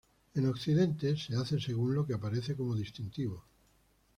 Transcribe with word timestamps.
En 0.33 0.45
Occidente 0.47 1.15
se 1.15 1.35
hace 1.35 1.59
según 1.59 1.93
lo 1.93 2.07
que 2.07 2.15
aparece 2.15 2.55
como 2.55 2.73
distintivo. 2.75 3.45